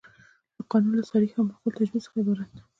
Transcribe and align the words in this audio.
قانون 0.71 0.93
له 0.97 1.03
صریح 1.11 1.31
او 1.35 1.45
معقول 1.49 1.73
تجویز 1.79 2.03
څخه 2.05 2.17
عبارت 2.21 2.49
دی. 2.55 2.61